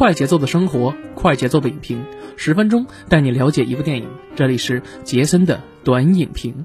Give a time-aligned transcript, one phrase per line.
[0.00, 2.06] 快节奏的生活，快节奏的影评，
[2.38, 4.08] 十分钟带你了解一部电影。
[4.34, 6.64] 这里是杰森的短影评。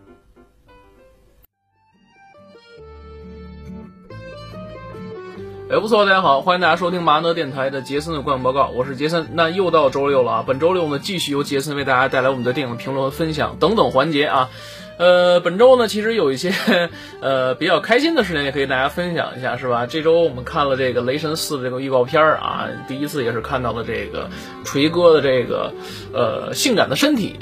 [5.69, 9.27] 哎，不错，大家好，欢迎大家收听马德电台的杰森的观影报告，我是杰森。
[9.33, 14.49] 那又到周六了啊，本周六呢，继续由杰森为大家带来我们的电影评论和、分享等等环节啊。
[14.97, 16.53] 呃，本周呢，其实有一些
[17.19, 19.85] 呃比较开心的事情，也可以大家分享一下，是吧？
[19.85, 24.29] 这周我们看了这个《雷神四》的这个预告片儿啊，第一次也是看到了这个
[24.63, 25.73] 锤哥的这个
[26.13, 27.37] 呃性感的身体。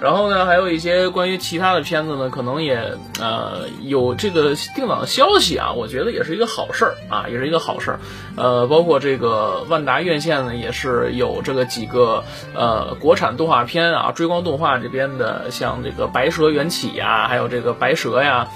[0.00, 8.00] 然后呢，还有一些关于其他的片子呢，可能也呃有这个定档的消息啊，我觉得也是一个好事儿啊，也是一个好事儿。
[8.34, 18.48] 呃，包括这个万达院线呢，也是有这个几个呃国产动画片啊，追光动画这边的，像这个《白蛇缘起》呀，还有这个《白蛇》呀，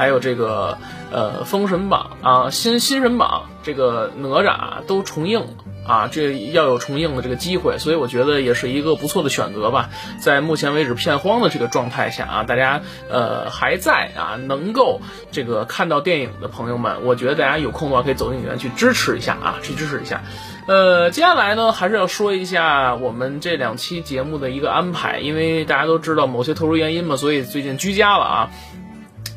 [0.00, 0.78] 还有这个
[1.12, 5.44] 呃《封神榜》啊，《新新神榜》这个哪吒都重映。
[5.86, 9.88] 啊，这要有重映的这个机会，所以我觉得也是一个不错的选择吧。
[10.20, 15.00] 在目前为止片荒的这个状态下啊，大家呃还在啊能够
[15.32, 20.22] 这个看到电影的朋友们，我觉得大家有空的话可以走进影院去支持一下啊，去支持一下。
[20.66, 28.50] 呃，接下来呢还是要说一下我们这两期节目的一个安排，因为大家都知道某些特殊原因嘛，所以最近居家了啊。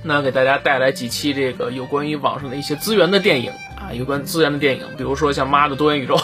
[0.04, 3.52] 那给大家带来几期这个有关于网上的一些资源的电影。
[3.84, 6.16] 啊，有关资源的电影，比如说像《妈的多元宇宙》，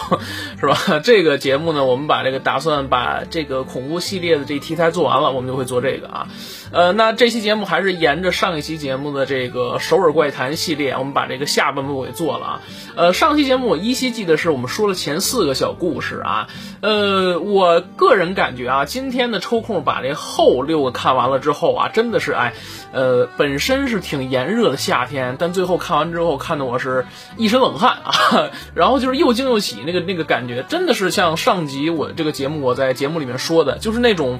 [0.58, 0.98] 是吧？
[1.00, 6.28] 这个节目呢，我们把这个打算把这个恐怖系列的这题材做完了，我们就会做这个啊。
[6.72, 12.60] 呃，那这期节目还是沿着上一期节目的这个首尔怪谈系列，我们把这个下半部给做了啊。
[12.96, 16.48] 呃，上期节目我依稀记得是我们说了前四个小故事啊。
[16.80, 22.54] 呃，我个人感觉啊，今天的抽空把这后六个看完了之后啊，真的是哎，
[22.92, 27.04] 呃，本身是挺炎热的夏天，但最后看完之后看的我是
[27.36, 34.38] 一一身冷汗啊，然后就是又惊又喜，那个那个感觉真的是像上集我这个节目我在节目里面说的，就是那种。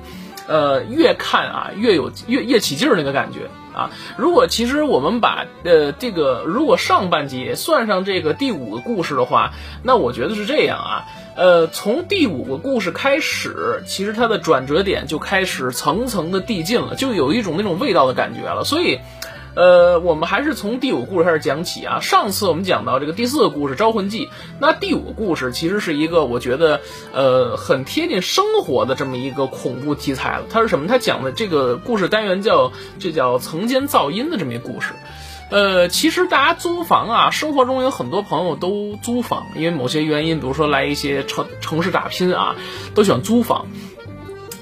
[0.49, 3.91] 呃，越看啊，越有越越起劲儿那个感觉啊。
[4.17, 9.53] 如果其实我们把呃这个如果上半集算上这个第五个故事的话，
[9.85, 11.07] 那我觉得是这样啊。
[11.37, 18.65] 呃，从第五个故事开始，其实它的转折点就开始层层的递进了，就有一种那种味道的感觉了。
[18.65, 18.99] 所以。
[19.55, 22.01] 呃，我们还是从第五故事开始讲起啊。
[22.01, 24.27] 上次我们讲到这个第四个故事《招魂记》，
[24.61, 26.81] 那第五个故事其实是一个我觉得
[27.13, 30.45] 呃很贴近生活的这么一个恐怖题材了。
[30.51, 30.87] 它是什么？
[30.87, 34.95] 它讲的这个故事单元叫这叫层间噪音的这么一个故事。
[35.51, 42.55] 呃，其实大家租房啊，生活中有很多朋友都租房，因为某些原因，比如说来一些城城市打拼啊，
[42.95, 43.67] 都喜欢租房。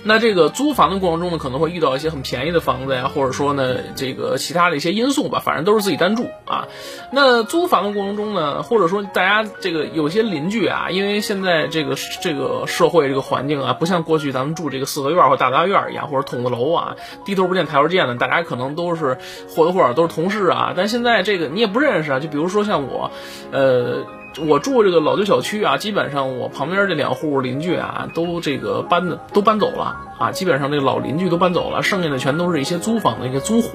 [0.09, 6.67] 那这个租房的过程中呢，可能会遇到一些很便宜的房子呀，或者说呢，这个其他的一些因素吧，反正都是自己单住啊。
[7.13, 20.73] 那租房的过程中呢，或者说大家这个有些邻居啊，因为现在这个这个社会这个环境啊，不像过去咱们住这个四合院或大杂院一样，或者筒子楼啊，低头不见抬头见的，大家可能都是或多或少都是同事啊。
[20.75, 23.11] 但现在这个你也不认识啊，就比如说像我，
[23.53, 24.07] 呃。
[24.47, 33.71] 我住这个老旧小区啊，基本上我旁边这两户邻居啊，都这个搬的都搬走了啊，基本上这个老邻居都搬走了，剩下的全都是一些租房的一些租户，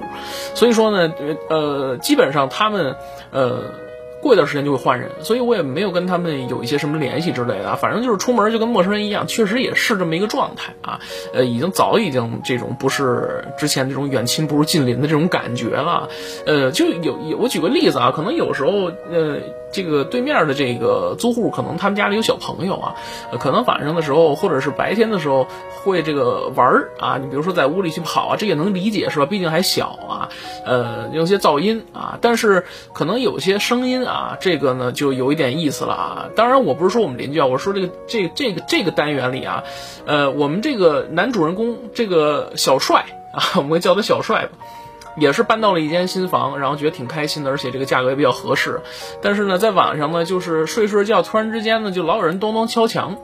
[0.56, 1.14] 所以说呢，
[1.50, 2.96] 呃，基本上他们
[3.32, 3.74] 呃。
[4.24, 11.00] 过一段时间就会换人，所以我也没有跟他们有一些什么联系之类的，反正就是出门就跟陌生人一样，确实也是这么一个状态啊。
[11.34, 16.08] 呃，已经早已经这种不是之前这种远亲不如近邻的这种感觉了。
[16.46, 19.40] 呃，就有有我举个例子啊，可能有时候呃，
[19.74, 22.96] 这个对面的这个租户可能他们家里有小朋友啊，
[23.40, 25.46] 可能晚上的时候或者是白天的时候
[25.84, 29.26] 会这个玩啊，你比如说在屋里去跑啊，这也能理解是吧？
[29.26, 30.30] 毕竟还小啊，
[30.66, 32.64] 呃，有些噪音啊，但是
[32.94, 34.13] 可能有些声音啊。
[34.14, 36.30] 啊，这个呢就有一点意思了啊！
[36.36, 39.64] 当然，我不是说我们邻居啊，我说这个这这个这个单元里啊，
[40.06, 44.52] 呃，我们这个男主人公这个小帅啊， 我们叫他小帅吧，
[45.18, 48.82] 也是搬到了一间新房，然后觉得挺开心的，而且这个价格也比较合适。
[49.22, 53.18] 但是呢，在晚上呢，就是睡睡觉，突然之间呢，就老有人咚咚敲墙。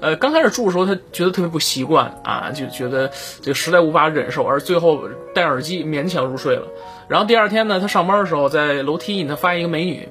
[0.00, 3.10] 呃，刚开始住的时候，他觉得特别不习惯啊，就觉得
[3.40, 6.66] 这个实在无法忍受，而最后戴耳机勉强入睡了。
[7.08, 10.08] 然后第二天呢，他上班的时候在楼梯里，他发现一个美女。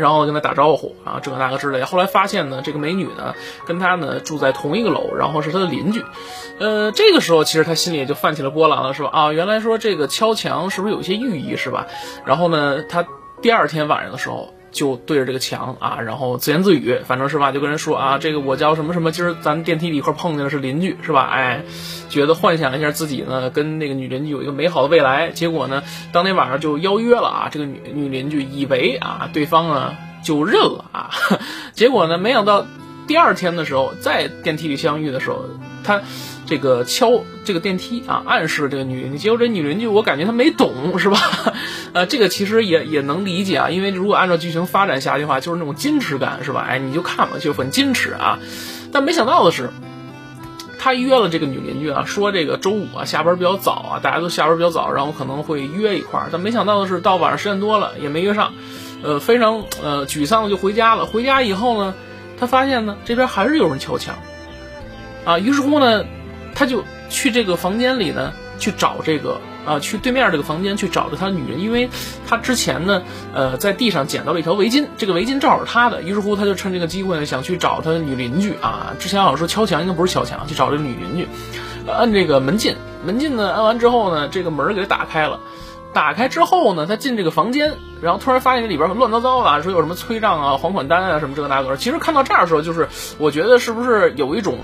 [0.00, 1.84] 然后跟他打招呼啊，这个那个之类。
[1.84, 3.34] 后来发现呢，这个美女呢
[3.66, 6.04] 跟他呢住在同一个楼，然后是他的邻居。
[6.58, 9.10] 呃，这个时候其实他心里也就泛起了波澜了，是吧？
[9.12, 11.86] 啊，原来说这个敲墙是不是有一些寓意，是吧？
[12.24, 13.06] 然后呢，他
[13.40, 14.52] 第二天晚上的时候。
[14.72, 21.28] 就对着这个墙啊，然后自言自语，反正是吧，就跟人说啊，这个我叫什么什么，今儿咱电梯里一块碰见的是邻居，是吧？
[21.32, 21.64] 哎，
[22.08, 25.82] 觉得幻想了一下自己呢跟那个女邻居有一个美好的未来，结果呢，
[26.12, 31.10] 当天晚上就邀约了啊，这个女女邻居以为啊对方呢就认了啊，
[31.72, 32.66] 结果呢，没想到
[33.06, 35.44] 第二天的时候，在电梯里相遇的时候，
[35.82, 36.00] 他
[36.50, 39.18] 这个敲这个电梯啊，暗示这个女邻居。
[39.18, 41.18] 结果这女邻居，我感觉她没懂，是吧？
[41.94, 46.66] 呃，这个其实也也能理解啊，因为如果按照剧情发展下去的话，就是那种矜持感，是吧？
[46.68, 48.38] 哎，你就看吧，就很矜持啊。
[48.92, 49.70] 但没想到的是。
[50.82, 56.30] 他约了这个女邻居啊，说这个周五啊下班比较早啊，大家都下班比较早，然后可能会约一块儿。
[56.32, 58.50] 但没想到的是，到晚上十点多了也没约上，
[59.02, 61.04] 呃，非常呃沮丧的就回家了。
[61.04, 61.94] 回家以后呢，
[62.38, 64.18] 他发现呢这边还是有人敲墙，
[65.26, 66.02] 啊，于是乎呢，
[66.54, 69.40] 他就去这个房间里呢去找这个。
[69.66, 71.90] 啊，去对面这个房间去找着他女人，因为
[72.26, 73.02] 他之前呢，
[73.34, 78.94] 呃，在地上捡到了一条围巾，这个围巾正好是他的，于是乎他就趁这个机会呢，想去找他的女邻居啊。
[78.98, 81.28] 之前好像说敲墙，应该不是敲墙，去找这个女邻居，
[81.86, 82.74] 按这个门禁，
[83.04, 85.38] 门禁呢按完之后呢，这个门给他打开了，
[85.92, 91.76] 打开之后呢，他进这个房间，然后突然发现这里边乱糟糟的，说有什么催账啊、还款单啊什么这个那个。
[91.76, 92.88] 其实看到这儿的时候，就是
[93.18, 94.60] 我觉得是不是有一种。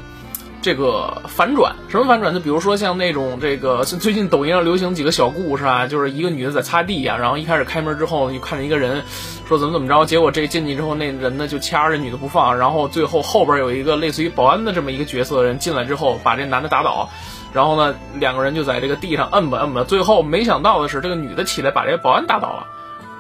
[0.67, 2.35] 这个反转什么反转？
[2.35, 9.05] 就比如说像那种这个最近抖音上流行几个小故事啊，就是一个女的在擦地呀，然后一开始开门之后就看见一个人，
[9.47, 17.11] 说怎么怎么着，结果这进去之后那人呢就掐着女的不放，然后最后后边有一个类似于保安的这么一个角色的人进来之后把这男的打倒，
[17.53, 22.67] 然后呢两个人就在这个地上摁吧摁吧，最后没想到的是这个女的起来把这个保安打倒了，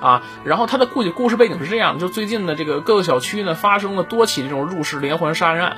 [0.01, 5.77] 啊，然后他的故故事背景是这样，就最近的这个各个小区呢发生了多起这种入室连环杀人案。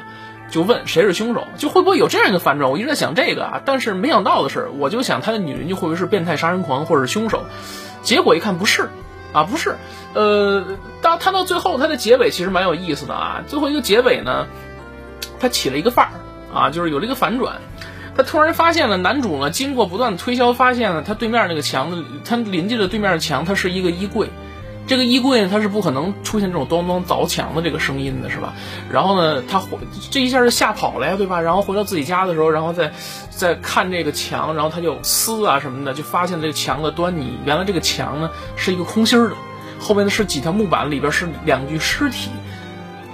[0.51, 2.71] 就问谁是凶手，就会不会有这样一个反转？
[2.71, 7.45] 我一直在想这个啊，但是没想到的是，我就想他的女人就会不会是变态杀人狂或者是凶手？
[8.03, 8.89] 结果一看不是，
[9.33, 9.77] 啊不是，
[10.15, 10.65] 呃，
[11.03, 14.47] 到他到最后他的结尾其实蛮有意思的啊，最后一个结尾呢，
[15.39, 16.13] 他起了一个范儿
[16.55, 17.57] 啊，就是有了一个反转，
[18.17, 24.31] 他突然发现了男主呢，经过不断的推销，发现了他对面那个墙的，他邻居的对面的墙，它是一个衣柜。
[24.89, 28.55] 这个衣柜，它是不可能出现这种咚咚凿墙的这个声音的，是吧？
[28.91, 29.63] 然后呢，他
[30.11, 31.41] 这一下就吓跑了呀，对吧？
[31.41, 32.91] 然后回到自己家的时候，然后再
[33.31, 37.39] 再看这个墙，然后他就撕啊什么的，就发现这个墙的端倪。
[37.45, 39.37] 原来这个墙呢是一个空心儿的，
[39.79, 42.31] 后面呢是几条木板，里边是两具尸体。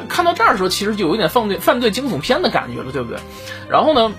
[0.09, 3.19] 看到这儿的时候，其实就有一点犯罪犯罪惊悚片的感觉了，对不对？
[3.69, 4.13] 然后呢？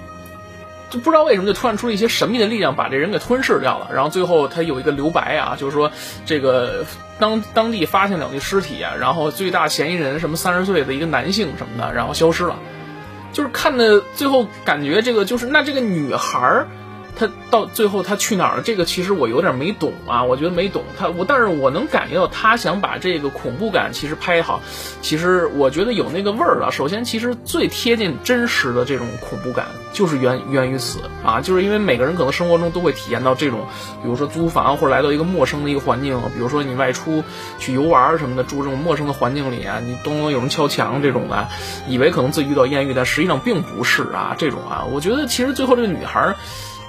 [0.97, 3.89] 不知道为什么就突然出了一些神秘的力量，把这人给吞噬掉了。
[3.93, 5.91] 然后最后他有一个留白啊，就是说
[6.25, 6.85] 这个
[7.19, 12.57] 当当地发现两具尸体啊，然后最大嫌疑人什么三十岁的一个男性什么的，然后消失了。
[13.33, 16.67] 就是看的最后感觉这个就是那这个女孩儿。
[17.15, 18.63] 他到最后他去哪儿了？
[18.63, 24.61] 这个其实我有点没懂啊，我觉得没懂他我，但是我能感觉到他想把这个恐怖感其实拍好，
[25.01, 26.71] 其实我觉得有那个味儿了。
[26.71, 33.65] 首先，其实最贴近真实的这种恐怖感就是源源于此啊，就是因为每个人可能生活中都会体验到这种，
[34.03, 37.23] 比如说租房或者来到一个陌生的一个环境，比如说你外出
[37.59, 41.47] 去游玩什么的，住这种陌生的环境里啊，你咚咚有人敲墙这种的，
[41.87, 46.35] 以为可能自己遇到艳遇，但实际上并不是啊，这种啊，我觉得其实最后这个女孩。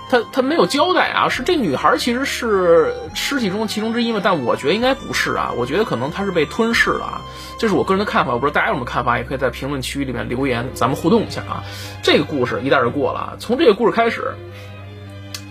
[0.08, 4.20] 他他没有交代啊，是这女孩其实是尸体中其中之一吗？
[4.22, 7.20] 但我觉得应该不是啊，我觉得可能她是被吞噬了啊，
[7.58, 11.64] 这是我个人的看法，我不知道大家有什么看法，也可以在评论区里面留言，咱们互动一下啊。
[12.02, 14.34] 这个故事一带而过了，从这个故事开始，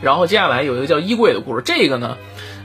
[0.02, 2.18] 然后接下来有一个叫衣柜的故事，这个呢，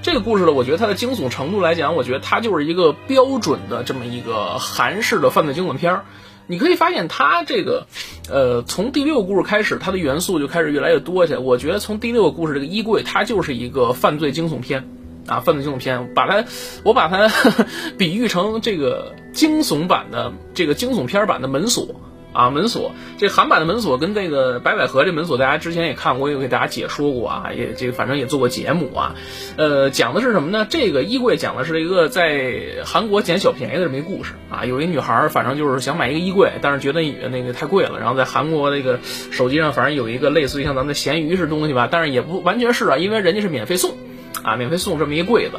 [0.02, 6.04] 这个故事呢，我觉得它的惊悚程度来讲，我觉得它就是一个标准的这么一个韩式的犯罪惊悚片儿。
[6.50, 7.86] 你可以发现，它这个，
[8.28, 11.38] 呃，从第六个故事开始，它的元素就开始越来越多起来。
[11.38, 14.88] 我觉得从第六个故事这个衣柜，它就是一个犯罪惊悚片，
[15.28, 16.44] 啊，犯罪惊悚片，把它，
[16.84, 17.28] 我把它
[17.96, 21.86] 比喻成这个惊悚版的这个惊悚片版的门锁。
[22.32, 29.14] 啊，门锁这韩版的门锁跟这个白百合这门锁，大家之前也看过，也给大家解说过啊，也这个反正也做过节目啊。
[29.56, 30.66] 呃，讲的是什么呢？
[30.68, 34.64] 这个衣柜讲的是一个在韩国捡小便宜的这么一个故事啊。
[34.64, 38.98] 有一女孩，反正就是想买一个衣柜，但是觉得那个太贵了，然后在韩国那个
[39.30, 43.96] 手机上，反正有一个类似于像咱们的闲鱼似东西吧，但是也不完全是啊，因为人家是免费送。
[44.42, 45.58] 啊，免费送这么一柜子，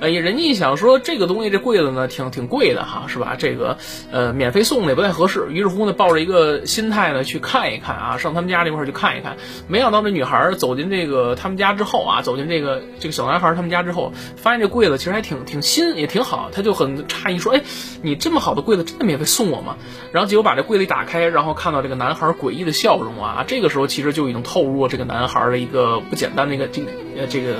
[0.00, 3.36] 呃，人家一想说这个东西这柜子呢挺挺贵的哈，是吧？
[3.38, 3.76] 这个
[4.10, 9.36] 呃免费送的也不太合适，于是乎呢抱着一个心态呢去看一看啊，上他们家这块去看一看。
[9.68, 17.62] 没想到这女孩走进这个他们家之后啊，走进这个这个小男孩他们家之后，发现这柜子其实还挺挺新，也挺好，他就很诧异说：“哎，
[18.02, 19.76] 你这么好的柜子真的免费送我吗？”
[20.12, 26.82] 然后结果把这柜子一打开，然后看到这个男孩诡异的笑容啊，这个时候其实就已经透露了这个男孩的一个不简单的一个这
[27.18, 27.56] 呃这个。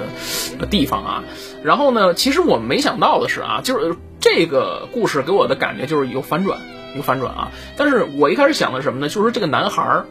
[0.67, 1.25] 地方啊，
[1.63, 6.61] 然后呢，其实我没想到的是啊，就是这个故事给我的感觉就是有反转，
[6.97, 7.51] 有反转啊。
[7.77, 9.09] 但是我一开始想的什么呢？
[9.09, 10.03] 就是这个男孩，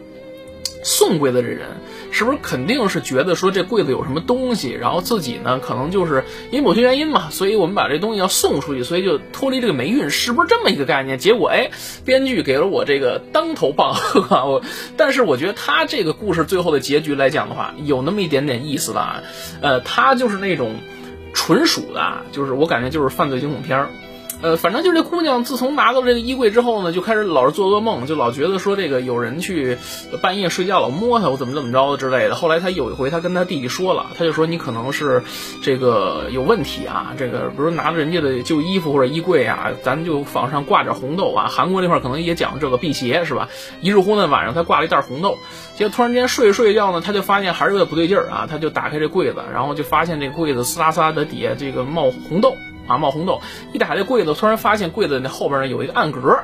[0.84, 1.68] 送柜子这人
[2.12, 11.20] 是不是肯定是觉得说这柜子有什么东西，然后自己呢可能就是因为某些原因嘛，所以我们把这东西要送出去，所以就脱离这个霉运，是不是这么一个概念？
[11.20, 11.70] 结果哎，
[12.04, 14.46] 编剧给了我这个当头棒喝啊！
[14.46, 14.62] 我
[14.98, 19.24] 但是我觉得他这个故事最后的结局来讲的话，有那么一点点意思的啊，
[19.62, 20.76] 呃，他就是那种
[21.34, 23.90] 纯属的，就是我感觉就是犯罪惊悚片儿。
[24.42, 29.78] 呃，反正就这姑娘，自从拿到这个衣柜之后呢，就开始老是做噩梦，就老觉得说这个有人去
[30.20, 32.34] 半夜睡觉老摸她，我怎么怎么着的之类的。
[32.34, 35.22] 后来她有一回，她跟她弟弟说了，她就说你可能是
[35.62, 41.46] 这个有问题啊，这个比如拿着人家的旧衣服或者衣柜啊，咱就往上挂点红豆啊。
[41.48, 43.48] 韩国那块可能也讲这个辟邪是吧？
[43.84, 45.38] 于是乎呢，晚上她挂了一袋红豆，
[45.76, 52.56] 结果突然间睡睡觉呢，她就发现还是有点不对劲儿啊，她就打开这柜子，然后就发现这柜子嘶啦嘶啦的底下这个冒红豆。
[52.92, 53.42] 啊，冒红豆！
[53.74, 56.40] 一打开柜子，突然发现柜子那后边呢有一个暗格。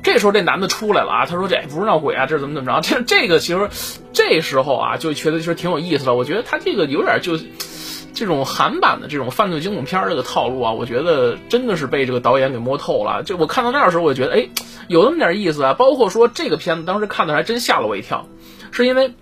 [0.00, 3.68] 这时候这男的出来了啊，他说：“这不是闹鬼啊，这是怎么怎么着？”这这个其实
[4.12, 6.14] 这时候啊，就觉得其实挺有意思的。
[6.14, 7.36] 我觉得他这个有点就
[8.14, 13.24] 这种韩版的这种犯罪惊悚片这个套路啊，我觉得真的是被这个导演给摸透了。
[13.24, 14.48] 就我看到那儿的时候，我就觉得哎，
[14.86, 15.74] 有那么点意思啊。
[15.74, 18.26] 包括说这个片子当时看的还真吓了我一跳，
[18.70, 19.12] 是因为。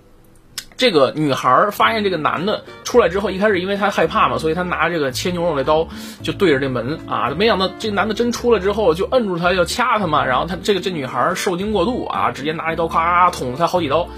[0.77, 5.89] 这个女孩发现这个男的出来之后，一开始因为她害怕嘛，所以她拿这个切牛肉那刀
[6.23, 14.09] 就对着这门啊，没想到这男的真出来之后就摁住他要掐他嘛，然后他这个这女孩受惊过度啊，直接拿一刀咔捅了他好几刀。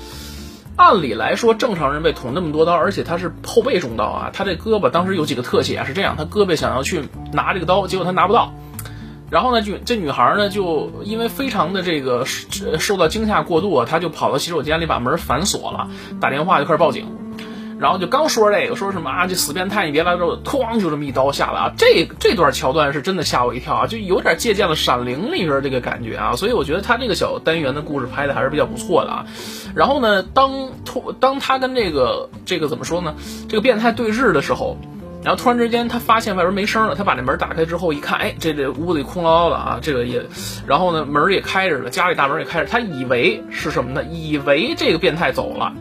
[0.76, 8.52] 按理来说，正常人被捅那么多刀，而且他是后背中刀啊，他这胳膊当时有几个特写，是这样，他胳膊想要去拿这个刀，结果他拿不到。
[9.30, 15.88] 然后呢，就这女孩呢，就因为非常的这个受到惊吓过度啊，她就跑到洗手间里把门反锁了，
[16.20, 17.06] 打电话就开始报警。
[17.78, 29.26] 然后就刚说这个，说什么啊，这死变态你别来之后，哐就这么一刀下来啊，这这段桥段是真的吓我一跳啊，就有点借鉴了《闪灵》里边这个感觉啊，所以我觉得他这个小单元的故事拍的还是比较不错的啊。
[29.76, 33.14] 然后呢，当突当他跟这个这个怎么说呢，
[33.48, 34.76] 这个变态对峙的时候。
[35.28, 36.94] 然后突然之间，他发现外边没声了。
[36.94, 40.24] 他把那门打开之后一看，哎，这这屋里空落落的啊，这个也，
[40.66, 42.64] 然后呢，门也开着了，家里大门也开着。
[42.64, 44.02] 他以为是什么呢？
[44.04, 45.74] 以为这个变态走了，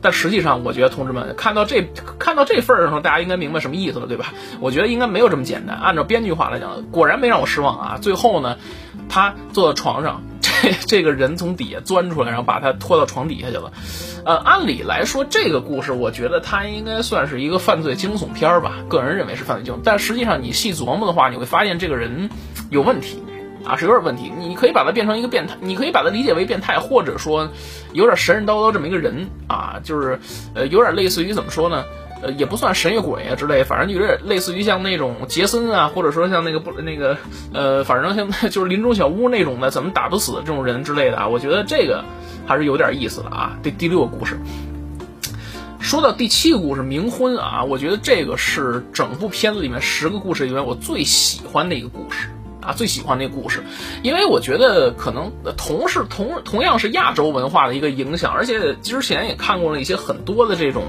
[0.00, 1.86] 但实际上，我觉得同志们看到这
[2.18, 4.34] 看到这份儿上，大家应该明白什么意思了，对吧？
[4.58, 5.76] 我觉得应该没有这么简单。
[5.76, 7.98] 按照编剧话来讲，果然没让我失望啊。
[8.02, 8.56] 最后呢，
[9.08, 10.24] 他坐在床上。
[10.86, 13.72] 这个人从底下钻出来，然后把他拖到床底下去了。
[14.24, 18.76] 呃，按理来说，这个故事我觉得它应该算是一个犯罪惊悚片吧。
[18.88, 22.30] 个人认为是犯罪惊悚，但实际上你细琢磨的话，你会发现这个人
[22.70, 23.22] 有问题
[23.64, 24.32] 啊，是有点问题。
[24.38, 27.48] 你可以把它变成一个变态，你可以把它理解为变态，或者说
[27.92, 30.20] 有点神神叨叨这么一个人啊，就是
[30.54, 31.84] 呃，有点类似于怎么说呢？
[32.22, 37.18] 呃，也不算神与鬼啊之类，反正有点类似于像那种杰森啊，或者说像那个不那个
[37.52, 41.28] 呃，反正像 就是林中小屋那种的，怎么打不死这种人之类的啊。
[41.28, 42.04] 我觉得这个
[42.46, 43.58] 还是有点意思的啊。
[43.62, 44.38] 第第六个故事，
[45.80, 52.28] 说到第七个故事冥婚啊，我觉得这个是整部片子里面十个故事里面我最喜欢的一个故事。
[52.62, 53.64] 啊，最喜欢那故事，
[54.02, 60.84] 因为我觉得可能同是同同样是亚洲文化的一个影响，而且之前也看过了一些很多的这种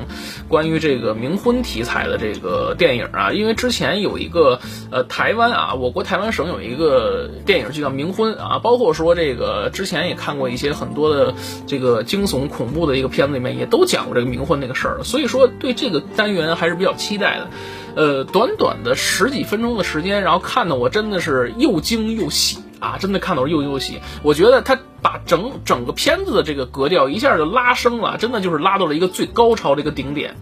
[0.48, 3.32] 关于这个冥婚题材的这个电影啊。
[3.32, 4.60] 因为之前有一个
[4.92, 11.34] 呃台湾啊，我国台湾省有一个电影就叫《冥婚》啊，包括说这个之前也看过一些很多的
[11.65, 17.48] 这个惊悚恐怖的一个片子里面也都讲过这个冥婚那个事儿，所以说对这个单元还是比较期待的。
[17.95, 22.97] 呃，短短的十几分钟的时间，然后看的我真的是又惊又喜啊！
[23.00, 24.00] 真的看到又惊又喜。
[24.23, 30.35] 我觉得他把整整个片子的这个格调一下就拉升了，真的就是拉到了一个最高潮的一个顶点。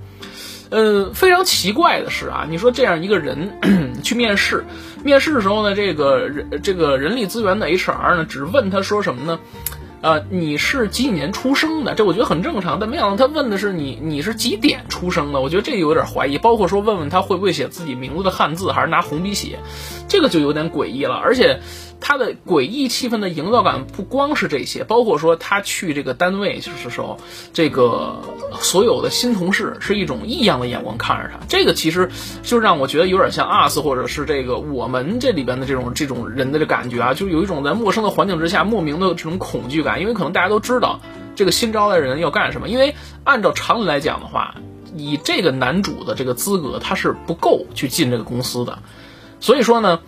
[0.69, 3.59] 呃，非常奇怪的是啊，你说这样一个人
[4.01, 4.63] 去面试，
[5.03, 9.39] 面试的时候呢，这个人这个人力资源的 HR 呢，只问他说什么呢？
[10.01, 11.93] 呃，你是几几年出生的？
[11.95, 15.41] 这我觉得很正常，但没想到他问的是你，你是几点出生的？
[15.41, 16.37] 我觉得这有点怀疑。
[16.37, 19.59] 包括说问问他会不会写自己名字的汉字，还是拿红笔写，
[20.07, 21.15] 这个就有点诡异了。
[21.15, 21.61] 而且。
[22.03, 27.19] 他的诡异气氛的营造感不光是这些，包括说他去这个单位就是时候，
[27.53, 28.19] 这个
[28.59, 32.09] 所有的新同事是一种异样的眼光看着他，这个其实
[32.41, 40.99] 就让我觉得有点像 us 或者是这个我们这里边的这种这种人的这感觉啊，就有一种在陌生的环境之下莫名的这种恐惧感，因为可能大家都知道
[41.35, 44.55] 这个新招来的人要干什么，因为按照常理来讲的话，
[44.95, 48.79] 以这个男主的这个资格他是不够去进这个公司的，
[49.39, 49.99] 所以说呢。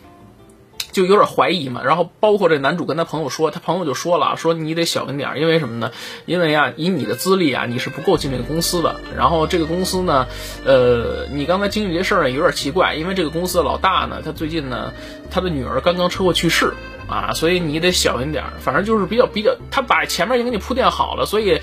[0.94, 5.92] 就有点怀疑嘛，然后包括这男主跟他朋友说，他朋友就说了，说你得小心点，因为什么呢？
[6.26, 8.96] 因为啊，以你的资历啊，你是不够进这个公司的。
[9.18, 10.28] 然后这个公司呢，
[10.64, 14.94] 呃，你刚才经历这事儿呢，有点奇怪，因为这个公司的老大呢，他最近呢，
[15.30, 16.74] 他的女儿刚刚车祸去世
[17.08, 18.54] 啊，所以你得小心点儿。
[18.60, 21.60] 反正就是比较比较，他把前面已经给你铺垫好了，所以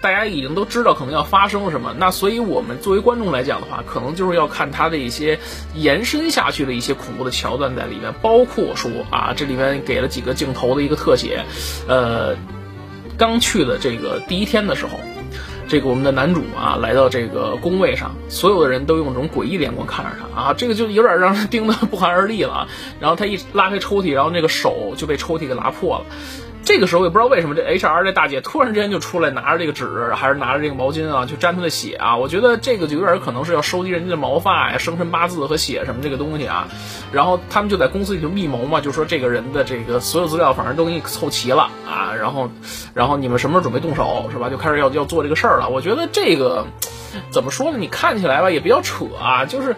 [0.00, 5.38] 大家已经都知道可能要发生什么，那所以我们作为观众来讲的话，可能就是要看它的一些
[5.74, 11.44] 延伸下去的一些恐怖的桥段在里面，包括说啊，这里面给了几个镜头的一个特写，
[11.88, 12.36] 呃，
[13.18, 14.92] 刚去的这个第一天的时候。
[15.68, 22.66] 这个我们的男主啊，来到这个工位上，所有的人都用这种诡异的眼光看着他啊，这个就有点让人盯得不寒而栗了。
[22.98, 26.06] 然后他一拉开抽屉，然后那个手就被抽屉给拉破了。
[26.70, 32.16] 这个时候也不知道为什么，这 H R 这大姐突然之间就出来，拿着这个纸，还是拿着这个毛巾啊，去沾他的血啊。
[32.16, 36.68] 我觉得这个就有点可能是要收集人家的毛发呀、生辰八字和血什么这个东西啊。
[37.10, 42.14] 然后他们就在公司里就密谋嘛，就说这个人的这个所有资料，反正都给你凑齐了啊。
[42.14, 42.48] 然后，
[42.94, 44.48] 然后你们什么时候准备动手是吧？
[44.48, 45.70] 就开始要要做这个事儿了。
[45.70, 46.66] 我觉得这个
[47.32, 47.78] 怎么说呢？
[47.78, 49.74] 你看起来吧也比较扯啊，就是。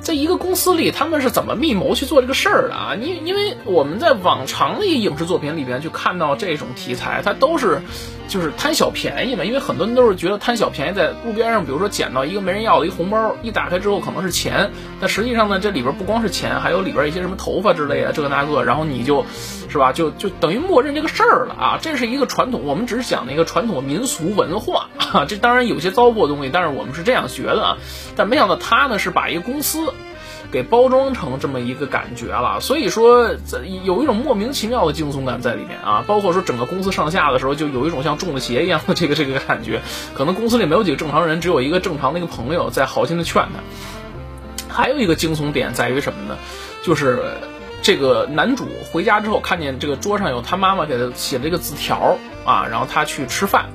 [0.00, 2.94] 在一个公司里，他们是怎么密谋去做这个事儿的啊？
[2.94, 7.82] 因因为我们在往常的影视作品里边去看到这种题材，它都是
[8.30, 9.44] 就是贪小便宜嘛。
[9.44, 14.70] 因为很多人都是觉得贪小便宜，在路边上，比如说捡到一个没人要的一红包，一打开之后可能是钱，
[15.00, 19.26] 但实际上呢，这里边不光是钱，还有里边一些什么头发之类的，这个那个，然后你就，
[19.68, 19.92] 是吧？
[19.92, 21.78] 就就等于默认这个事儿了啊。
[21.82, 25.26] 这是一个传统，我们只是讲的一个传统民俗文化啊。
[25.26, 27.76] 这当然有些糟粕东西，但是我们是这样学的啊。
[28.16, 29.92] 但没想到他呢是把一个公司。
[30.50, 33.30] 给包装成这么一个感觉了，所以说
[33.84, 39.80] 有一种莫名其妙的惊悚感在里面啊，包括说整个公司上下的时候，就有一种像中了邪一样的这个这个感觉。
[40.14, 44.74] 可能公司里没有几个正常人，只有一个正常的一个朋友在好心的劝他。
[44.74, 46.36] 还有一个惊悚点在于什么呢？
[46.82, 47.22] 就是
[47.82, 53.66] 这个男主回家之后，看见这个桌上有他妈妈给他写了一个字条啊，然后他去吃饭。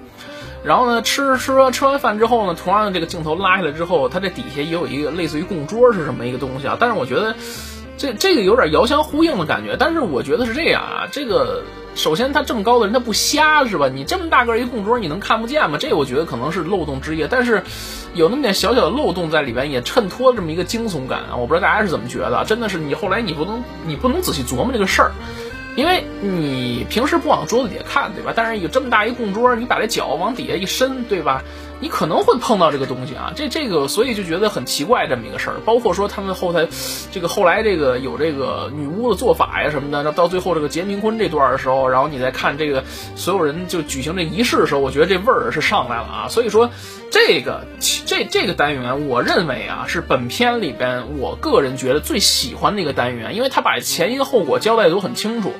[0.65, 6.75] 然后呢，吃吃吃完饭之后呢，同样的这个镜头拉下来之后，它这底下也有一个类似于供桌是什么一个东西啊？
[6.79, 7.35] 但是我觉得，
[7.97, 9.77] 这这个有点遥相呼应的感觉。
[9.77, 13.87] 但是我觉得是这样啊，这个首先他这么高的人他不瞎是吧？
[13.93, 15.77] 你这么大个一供桌你能看不见吗？
[15.79, 17.27] 这我觉得可能是漏洞之一。
[17.29, 17.61] 但是
[18.15, 21.35] 有那么点小小的漏洞在里边，也衬托这么一个惊悚感啊！
[21.37, 22.43] 我不知道大家是怎么觉得？
[22.43, 25.11] 真的是你后来你不能你不能仔细琢磨这个事儿。
[25.75, 28.33] 因为你平时不往桌子底下看，对吧？
[28.35, 31.43] 但是有这么大一供桌，你把这脚往底下一伸，对吧？
[31.81, 35.57] 你可能会碰到这个东西啊，这这个，所以就觉得很奇怪这么一个事儿。
[35.65, 36.65] 包括说他们后台，
[37.11, 42.81] 这个后来这个有这个女巫的做法呀什么的，那到最后这个结冥婚这段的时候，然后你再看这个
[43.17, 46.27] 所有人就举行这仪式的时候，我觉得这味儿是上来了啊。
[46.29, 46.69] 所以说，
[47.11, 47.65] 这个
[48.15, 55.51] 这这个单元，我认为啊是本片里边我个人觉得最喜欢的一个单元，因为他把前因后果交代的都很清楚。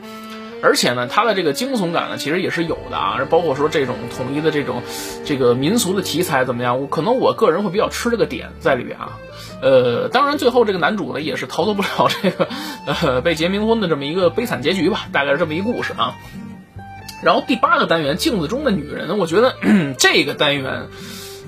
[0.62, 3.20] 而且呢，它的这个惊悚感呢，其实也是有的啊。
[3.30, 4.82] 包括说这种统一的这种
[5.26, 6.80] 这个民俗的题材怎么样？
[6.80, 9.20] 我可能我个人会比较吃这个点在里边啊。
[9.62, 12.48] 呃，当然最后这个男主呢，也是逃脱不了这个
[12.88, 16.16] 呃被结冥婚的这么一个悲惨结局吧，大概是这么一故事啊。
[17.22, 19.56] 然后第八个单元镜子中的女人，我觉得
[20.00, 20.88] 这个单元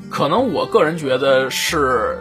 [0.10, 2.18] 可能我个人觉得是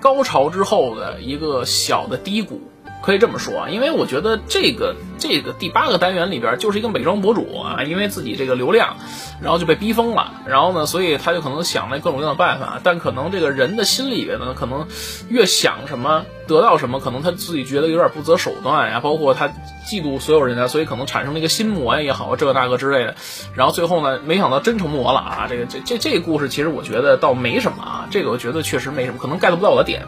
[0.00, 2.60] 高潮之后的一个小的低谷。
[3.00, 8.96] 可以这么说啊，因为我觉得这个这个第八个单元里边就是一个美妆博主啊，因为自己这个流量，
[9.40, 14.86] 然后就被逼疯了，然后呢，所以他就可能想了各种各样的办法，但可能这个人的心里边呢，可能
[15.28, 19.48] 越想什么得到什么，可能他自己觉得有点不择手段呀，包括他
[19.86, 23.14] 嫉妒所有人啊，所以可能产生了一个心魔呀也好，这个那个之类的，
[23.54, 25.46] 然后最后呢，没想到真成魔了啊！
[25.48, 30.06] 这个这这这个故事其实我觉得倒没什么啊，这个我觉得确实没什么，可能 get 不到我的点。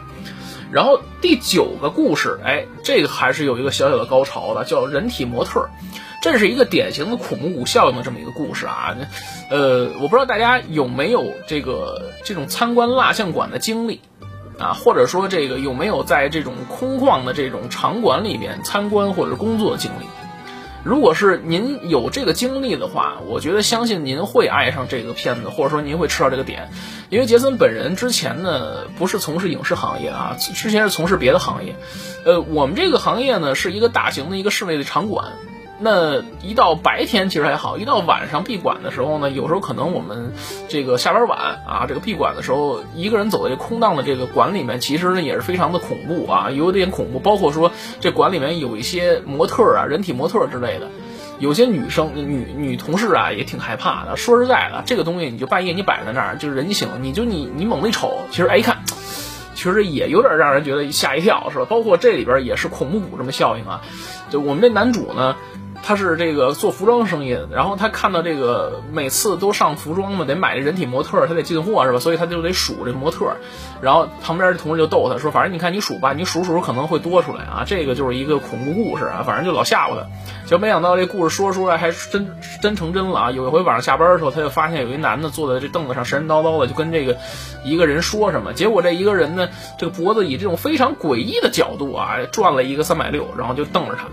[0.71, 5.69] 然后第九个故事，哎，这个还是有一个小小的高潮的，叫人体模特，
[6.21, 8.95] 这是一个典型的恐怖谷效应的这么一个故事啊。
[9.49, 13.99] 呃，我不知道大家有没有这个这种参观蜡像馆的经历
[14.57, 20.05] 啊，或者说这个有没有在这种空旷的这种场馆里边参观或者工作经历？
[20.83, 26.69] 如果是您有这个经历的话，我觉得相信您会爱上这个片子，或者说您会吃到这个点，
[27.09, 31.75] 因为杰森本人之前呢不是从事影视行业啊，之前是从事别的行业，
[32.25, 35.33] 呃，我们这个行业呢是一个大型的一个室内的场馆。
[35.83, 40.31] 那一到白天其实还好，一到晚上闭馆的时候呢，有时候可能我们
[40.69, 47.17] 这个下班晚啊，这个闭馆的时候，一个人走在这空荡的这个馆里面，其实呢也是非常的恐怖啊，有点恐怖。
[47.17, 50.87] 包括说这馆里面有一些模特啊，人体模特之类的，
[51.39, 54.17] 有些女生女女同事啊也挺害怕的。
[54.17, 58.83] 说实在的，这个东西你就半夜你摆在那儿，就是人醒了，你就你你猛地一瞅，其实哎一看，
[59.55, 61.65] 其实也有点让人觉得吓一跳，是吧？
[61.67, 63.81] 包括这里边也是恐怖谷这么效应啊，
[64.29, 65.35] 就我们这男主呢。
[65.83, 71.99] 他是这个做服装生意的，然后他看到这个每次都上服装嘛，得买这人体模特，他得进货是吧？
[71.99, 73.35] 所以他就得数这模特。
[73.81, 80.05] 然后旁边的同事就逗他说：“反正你看你数吧，你数数可能会多出来啊。”这个就是一个恐怖故事啊，反正就老吓唬他。
[80.45, 82.27] 就没想到这故事说出来还真
[82.61, 83.31] 真成真了啊！
[83.31, 87.17] 有一回晚上下班的时候，他就发现有一男的坐在这凳子上神神叨叨的，就跟这个
[87.63, 88.53] 一个人说什么。
[88.53, 94.07] 结果这一个人呢，这个脖子以这种非常诡异的角度啊，转了一个三百六，然后就瞪着他。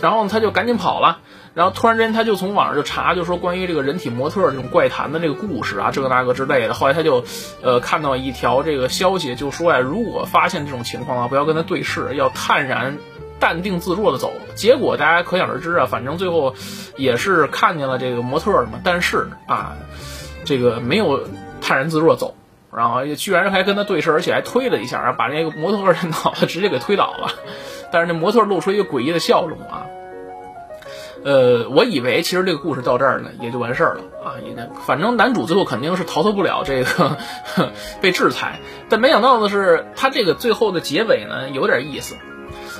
[0.00, 1.20] 然后他就赶紧跑了，
[1.54, 6.74] 然后突然之间他就从网上就查，就说关于这个人体模特这种怪谈的这个故事啊，这个那个之类的。
[6.74, 7.24] 后来他就，
[7.62, 12.98] 呃，看到一条这个消息，就说呀，如果发现这种情况啊，不要跟他对视，要坦然、
[13.38, 14.32] 淡定自若的走。
[14.54, 16.54] 结果大家可想而知啊，反正最后
[16.96, 19.76] 也是看见了这个模特的嘛，但是啊，
[20.44, 21.28] 这个没有
[21.60, 22.34] 坦然自若走，
[22.72, 27.30] 然后居然还跟他对视，而且还推了 一下，把那个模特的脑袋直接给推倒了。
[27.92, 29.86] 但是那模特露出一个诡异的笑容啊，
[31.24, 37.18] 呃，我以为其实这个故事到这儿呢也就完事儿了啊，也反正男主最后肯定是逃脱不了这个
[38.00, 42.14] 被制裁，但没想到的是他这个最后的结尾呢有点意思，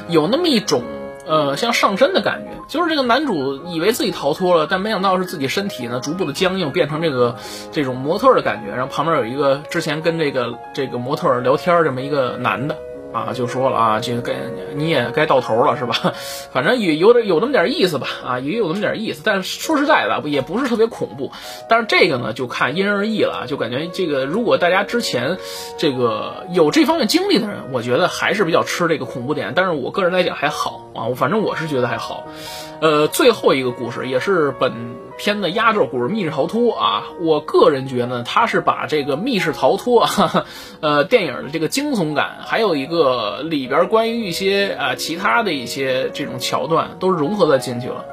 [0.09, 0.83] 有那么一种
[1.27, 7.37] 呃像上身的感觉，就是这个男主以为自己逃脱了，但没想到是自己身体呢逐步的僵硬，变成这个
[7.73, 12.77] 这种模特的感觉，然后旁边有一个之前跟这个这个模特聊天这么一个男的。
[13.13, 14.35] 啊，就说了啊，这个该
[14.75, 16.15] 你也该到头了，是吧？
[16.53, 19.23] 反正也有点有那么点意思吧，啊，也有那么点意思。
[19.25, 21.33] 但是说实在的，也不是特别恐怖。
[21.69, 25.39] 但是这个呢，就看因人而异了，就感觉这个如果大家之前
[25.77, 29.53] 这个有这方面经历的人，我觉得还是比较吃这个恐怖点。
[29.57, 32.27] 但是我个人来讲还好啊，反正我是觉得还好。
[32.81, 34.73] 呃，最后一个故事也是本
[35.21, 37.09] 片的压轴故事——密室逃脱啊。
[37.21, 40.09] 我个人觉得，他是把这个密室逃脱，
[40.81, 48.07] 呃，电影的这个惊悚感，还有一个里边关于一些啊其他的一些这种桥段，都融合在进去了。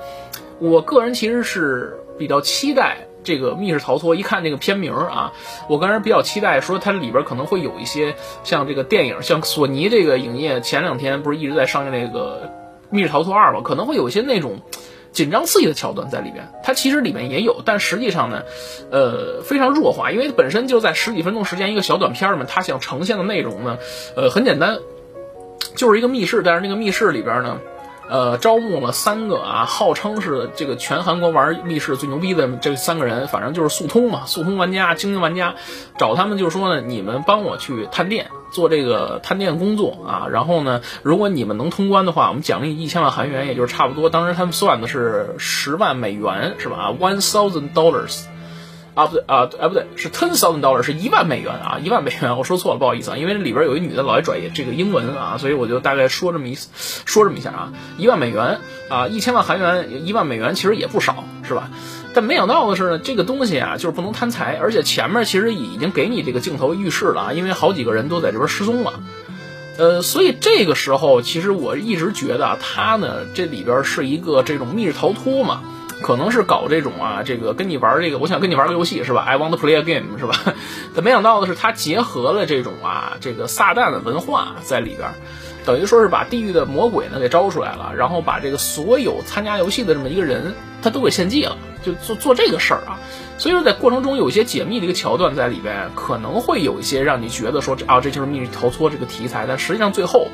[0.60, 4.13] 我个人其实是比较期待这个密室逃脱。
[4.13, 5.32] 一看这个片名啊，
[5.70, 12.52] 我个人比较期待说它里边可能会有一些像这个电影，像索尼这个影业前两天不是一直在上映那个。
[12.89, 14.62] 密室逃脱二嘛，可能会有一些那种
[15.17, 18.43] 紧张刺激的桥段在里边，它其实里面也有，但实际上呢，
[18.91, 23.80] 呃，非常弱化，因为本身就在十几分钟时间一个小短片嘛，它想呈现的内容呢，
[24.15, 24.77] 呃，很简单，
[25.75, 27.58] 就是一个密室，但是那个密室里边呢。
[28.10, 35.56] 呃，招募了三个啊，号称是这个全韩国玩密室最牛逼的这三个人，反正就是速通嘛，速通玩家、精英玩家，
[35.97, 48.22] 找他们就说呢，你们帮我去探店，做这个探店工作啊，然后呢，如果你们能通关的话，我们奖励一千万韩元，也就是差不多，当时他们算的是十万美元，是吧？One thousand dollars。
[48.98, 61.70] 啊不对啊哎不对是 ten thousand dollars 是一万美元啊一万美元我说错了不好意思啊因为里边有一女的老爱拽这个英文啊所以我就大概说这么一说这么一下啊一万美元啊一千万韩元一万美元其实也不少是吧？
[62.17, 68.93] 但没想到的是呢这个东西啊就是不能贪财，而且前面其实已经给你这个镜头预示了啊，因为好几个人都在这边失踪了，
[69.77, 75.62] 呃所以这个时候其实我一直觉得他呢这里边是一个这种密室逃脱嘛。
[75.99, 80.53] 可能是搞这种啊，这个跟你玩这个，我想跟你玩个游戏是吧？I want to play a game 是吧？
[80.93, 85.10] 但没想到的是，他结合了这种啊，这个撒旦的文化在里边，
[85.67, 92.97] 等于说是把地狱的魔鬼呢给招出来了，然后把这个所有参加游戏的这么一个人，他都给献祭了，就做做这个事儿啊。
[93.38, 100.30] 所以说，在过程中有一些解密的一个桥段在里边，可能会有一些让你觉得说这啊，这就是密室逃脱这个题材，但实际上最后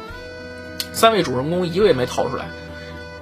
[0.92, 2.46] 三位主人公一个也没逃出来，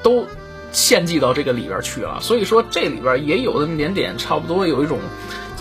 [0.04, 0.28] 都。
[0.74, 5.00] 献祭到这个里边去了，所以说这里边也有那么点点，差不多有一种，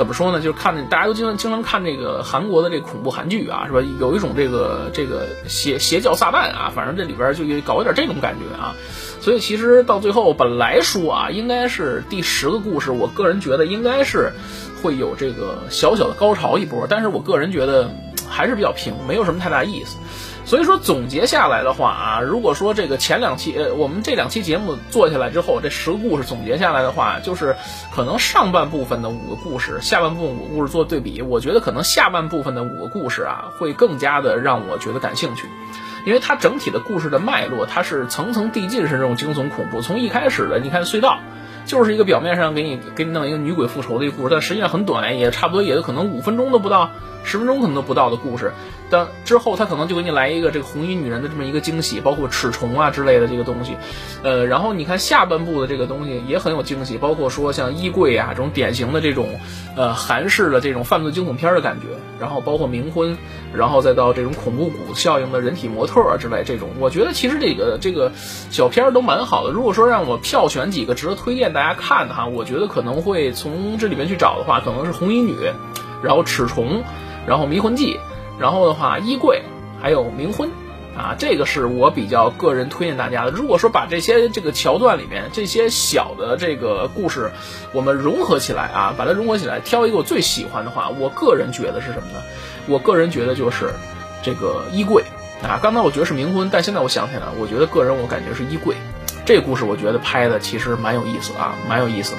[0.01, 0.41] 怎么说呢？
[0.41, 3.83] 就是看大家都经常经常看这个韩国的这个恐怖韩剧啊，是吧？
[4.01, 8.75] 有一种这个这个邪邪教撒旦啊，反正这里边就搞一点这种感觉啊。
[9.21, 14.33] 所以其实到最后本来说啊，应该是第十个故事，我个人觉得应该是
[14.83, 17.91] 会有这个小小的高潮一波，但是我个人觉得
[18.27, 19.99] 还是比较平，没有什么太大意思。
[20.45, 27.55] 所以说总结下来的话啊，如果说这个前两期呃，我们这两期节目做下来之后，这十个故事总结下来的话，就是
[27.95, 35.47] 可能上半部分的五个故事，下半部分五个故事做对比，我觉得可能下半部分的五个故事啊，会更加的让我觉得感兴趣，
[36.05, 39.81] 因为它整体的故事的脉络，它是层层递进，是这种惊悚恐怖。
[39.83, 41.21] 从一开始的你看隧道，
[41.65, 46.91] 就是一个表面上给你给你弄一个女鬼复仇的一个故事，但实际上很短，也差不多也可能五分钟都不到。
[47.23, 48.53] 十分钟可能都不到的故事，
[48.89, 53.77] 但之后他可能就给你来一个这个红衣女人的这么一个惊喜，包括齿虫啊之类的这个东西，
[54.23, 59.29] 呃，然后你看下半部的这个东西也很有惊喜，包括说像衣柜啊这种典型的这种
[59.77, 61.87] 呃韩式的这种犯罪惊悚片的感觉，
[62.19, 63.17] 然后包括冥婚，
[63.55, 68.11] 然后再到这种恐怖谷效应的人体模特啊之类这种，我觉得其实这个这个
[68.51, 69.53] 小片儿都蛮好的。
[69.53, 75.37] 如果说让我票选几个值得推荐大家看的哈，我觉得可能会从这里面去找的话，可能是红衣女，
[76.03, 76.83] 然后齿虫。
[77.27, 77.99] 然后迷魂记，
[78.39, 79.43] 然后的话衣柜，
[79.81, 80.51] 还有冥婚，
[80.97, 83.31] 啊，这个是我比较个人推荐大家的。
[83.31, 87.31] 如果说把这些这个桥段里面这些小的这个故事，
[87.73, 92.23] 我们融合起来啊，把它融合起来，挑一个我最喜欢的话，我个人觉得是什么呢？
[92.67, 93.71] 我个人觉得就是
[94.23, 95.03] 这个衣柜
[95.43, 95.59] 啊。
[95.63, 98.75] 刚才我觉得是冥婚，但现在我想起来了，我觉得个人我感觉是衣柜。
[99.25, 102.19] 这故事我觉得拍的其实蛮有意思啊，蛮有意思的。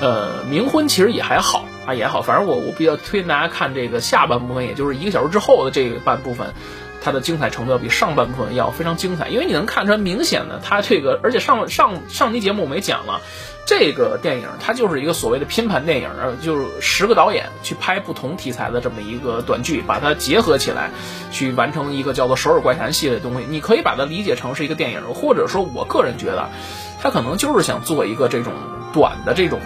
[0.00, 1.63] 呃，冥婚其实也还好。
[1.86, 6.54] 啊也好，反正我我比较推荐大家看这个下半部分，也就是一个小时之后的这半部分，
[7.02, 13.20] 它的精彩程度要比上半部分要非常精彩，因为你能看出来明显的，它这个而且上上上期节目我没讲了，
[13.66, 16.08] 这个电影它就是一个所谓的拼盘电影，
[16.40, 20.90] 就是十个导演去拍不同题材的这么一个短剧，把它结合起来，
[21.30, 23.46] 去完成一个叫做《首尔怪谈》系列的东西。
[23.48, 26.48] 你可以把它理解成是一个电影，或者说我个人觉得，
[27.02, 28.54] 它可能就是想做一个这种
[28.94, 29.60] 短的这种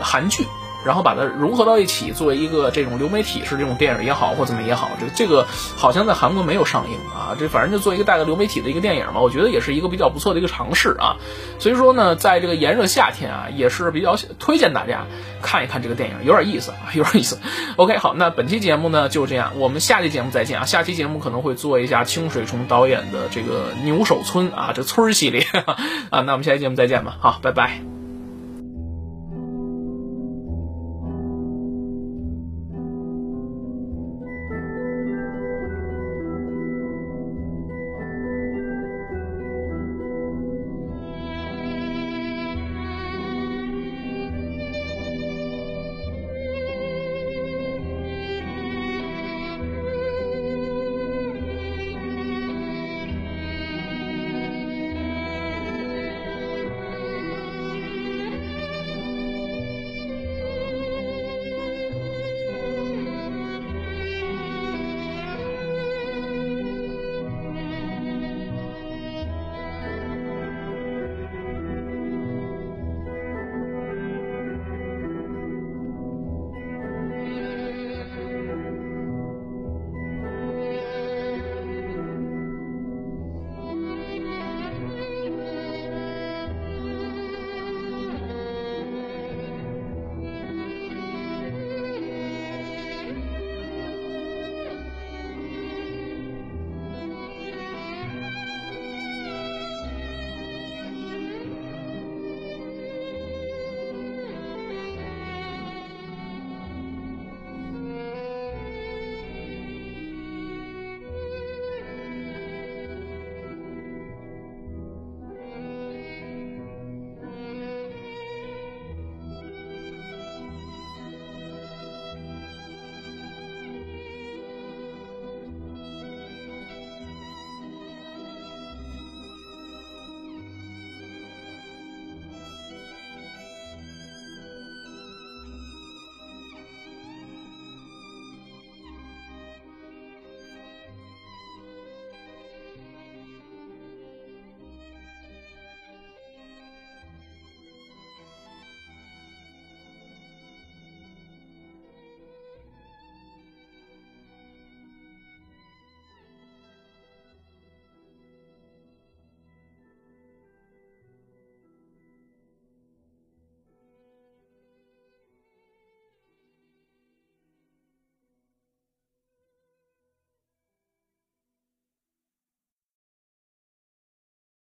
[0.00, 0.46] 韩剧。
[0.84, 7.36] 然后把它融合到一起，作为一个这种流媒体式这种电影也好，或怎么也好，这这个好像在韩国没有上映啊。
[7.38, 11.16] 这反正就做一个带个流媒体的一个电影嘛，我觉得也是一个比较不错的一个尝试啊。
[11.58, 15.06] 所以说呢，在这个炎热夏天啊，也是比较推荐大家
[15.40, 17.38] 看一看这个电影，有点意思啊， 有点意思。
[17.76, 20.66] OK，好，那本期节目呢就这样，我们下期节目再见啊。
[20.66, 25.46] 下期节目可能会做一下清水崇导演的这个牛首村啊，这村系列
[26.10, 26.22] 啊。
[26.22, 28.01] 那我们下期节目再见吧，好，拜拜。